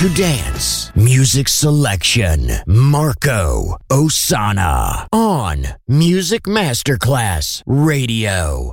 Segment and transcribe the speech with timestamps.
[0.00, 0.90] To dance.
[0.96, 2.50] Music selection.
[2.66, 8.72] Marco Ossanna on Music Masterclass Radio.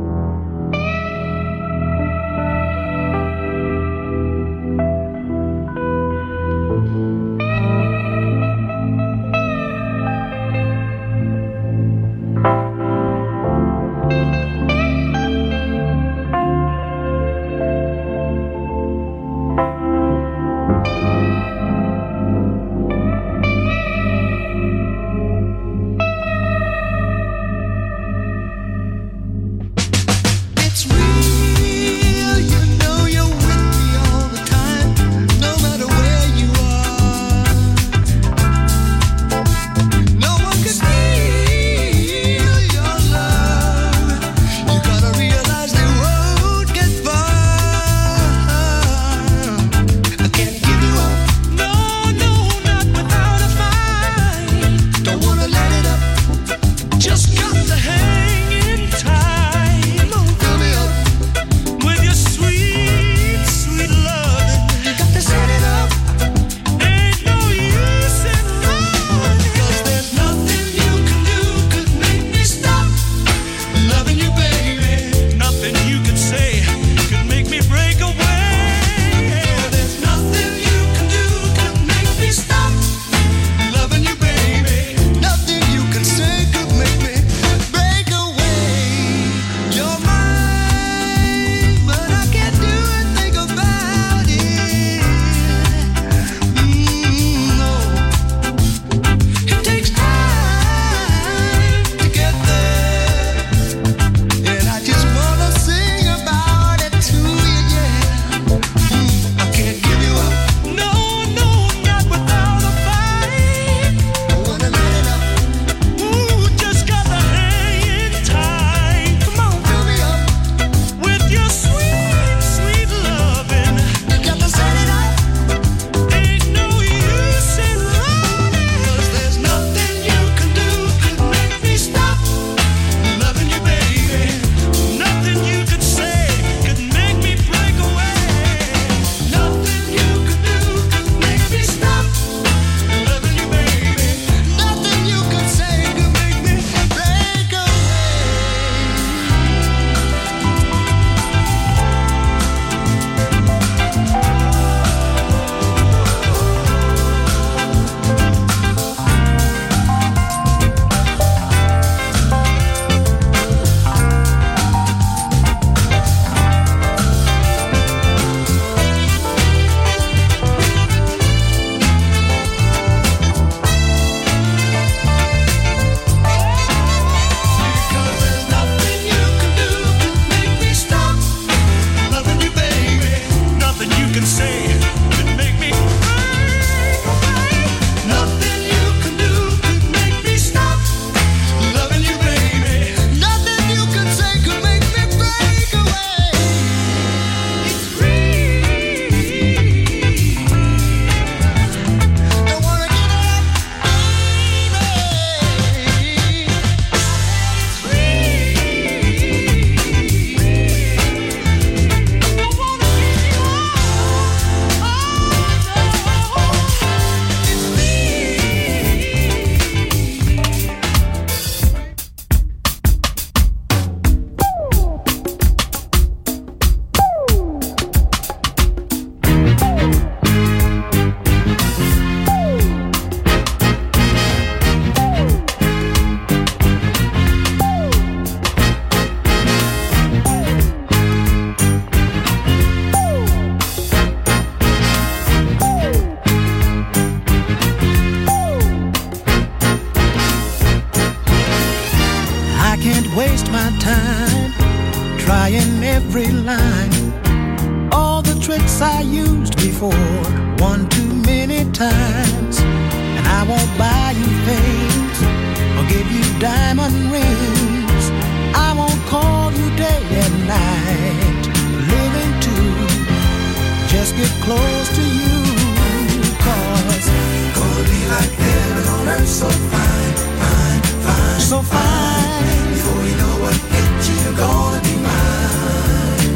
[281.61, 286.33] Before you know what hit you, you're gonna be mine.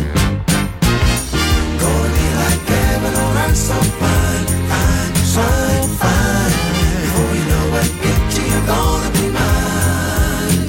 [1.81, 6.53] Gonna be like heaven earth, so fine, fine, fine, fine.
[7.01, 10.63] Before you know what hit you, you're gonna be mine.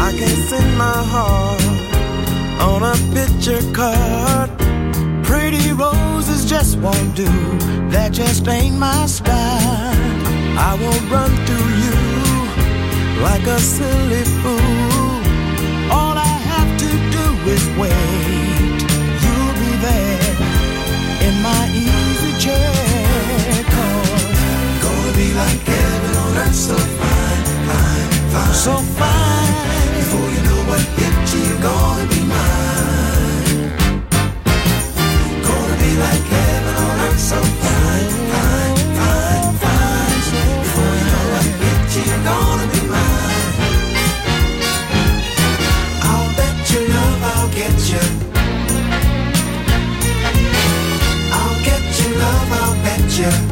[0.00, 1.62] I can send my heart
[2.60, 4.50] on a picture card.
[5.24, 7.30] Pretty roses just won't do.
[7.90, 9.47] That just ain't my style.
[10.60, 11.94] I won't run to you
[13.22, 15.22] like a silly fool.
[15.90, 18.82] All I have to do is wait.
[19.22, 20.34] You'll be there
[21.26, 23.64] in my easy chair.
[23.72, 24.24] Cause
[24.82, 28.54] gonna be like heaven on earth, so fine, fine, fine.
[28.54, 29.27] So fine.
[53.18, 53.47] Yeah.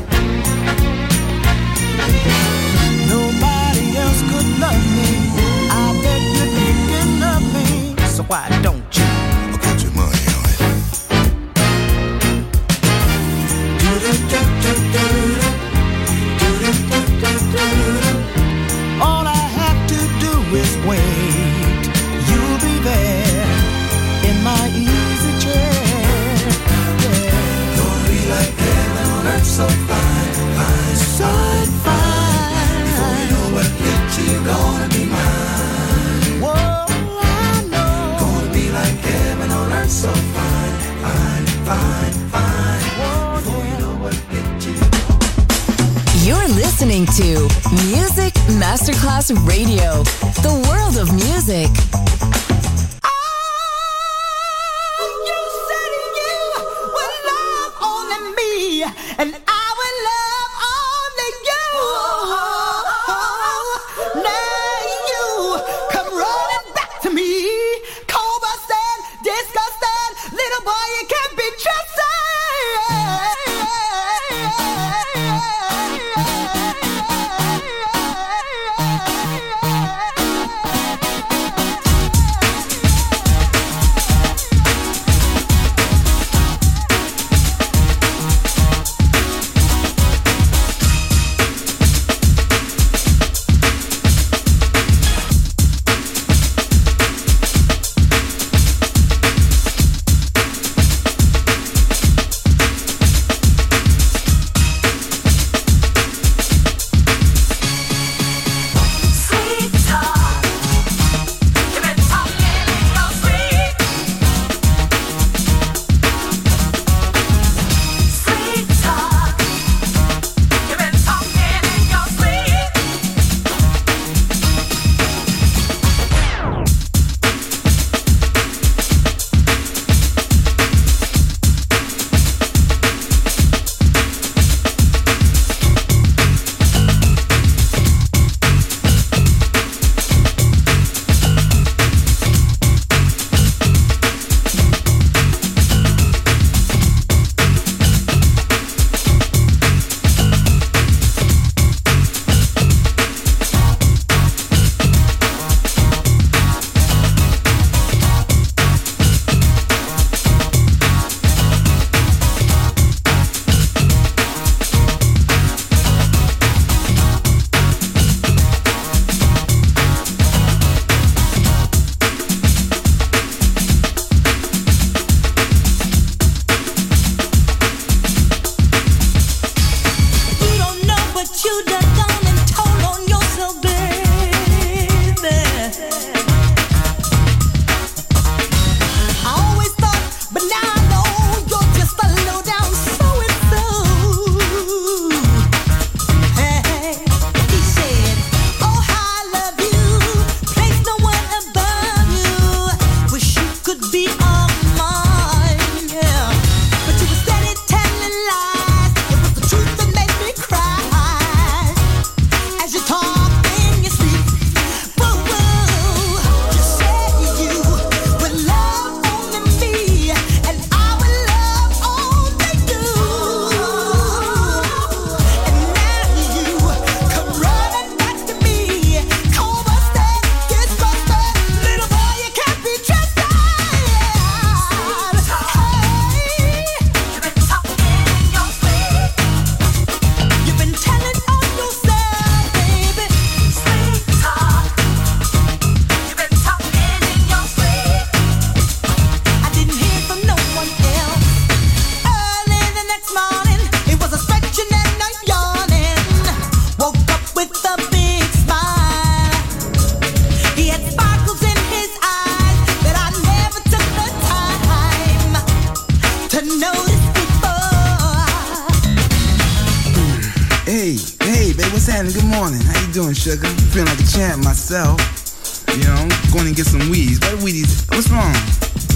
[274.68, 277.20] You know, going to get some weeds.
[277.20, 277.88] What weedies?
[277.94, 278.34] What's wrong?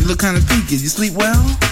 [0.01, 0.73] You look kind of peaked.
[0.73, 1.70] You sleep well?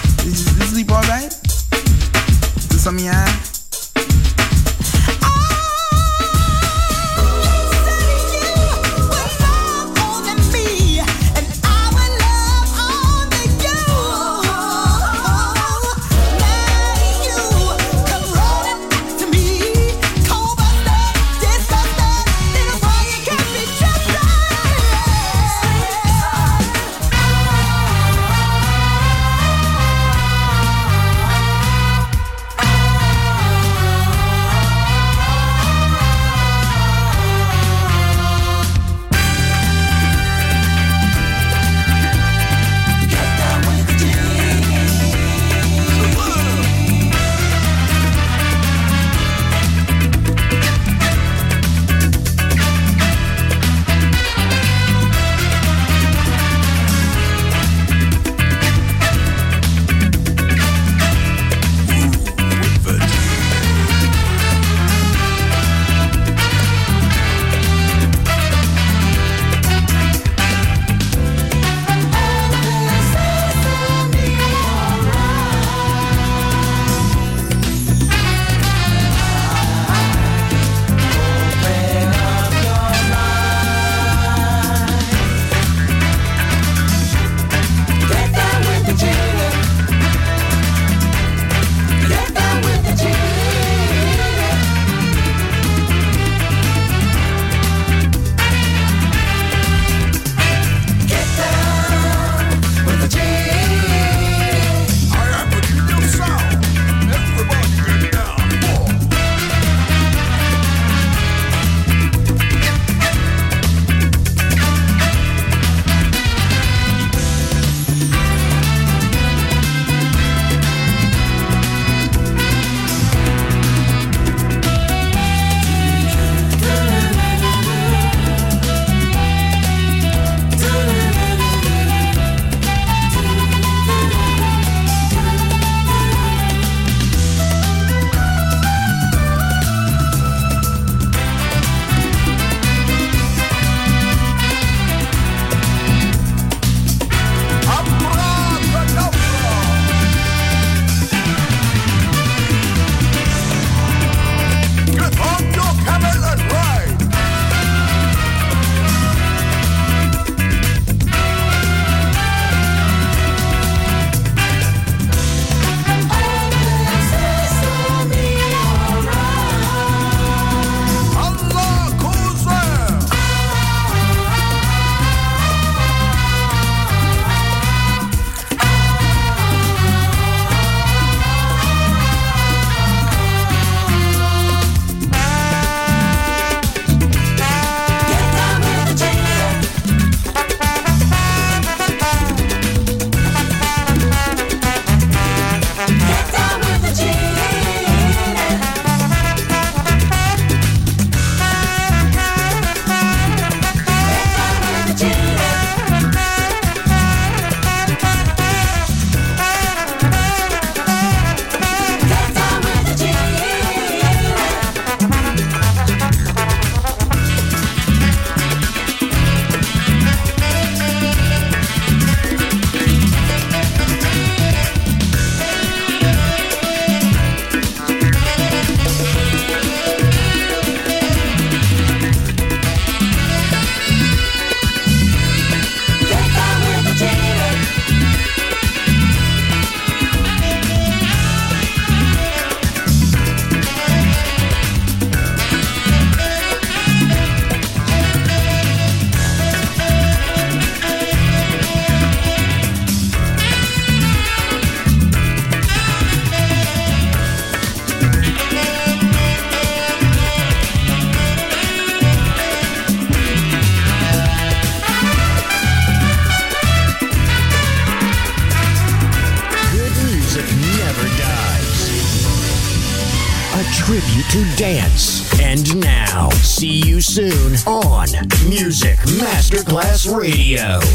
[280.19, 280.88] Radio.